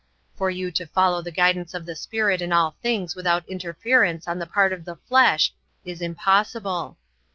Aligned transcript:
For 0.33 0.49
you 0.49 0.71
to 0.71 0.87
follow 0.87 1.21
the 1.21 1.29
guidance 1.29 1.75
of 1.75 1.85
the 1.85 1.95
Spirit 1.95 2.41
in 2.41 2.51
all 2.51 2.75
things 2.81 3.15
without 3.15 3.47
interference 3.47 4.27
on 4.27 4.39
the 4.39 4.47
part 4.47 4.73
of 4.73 4.83
the 4.83 4.95
flesh 4.95 5.53
is 5.85 6.01
impossible. 6.01 6.97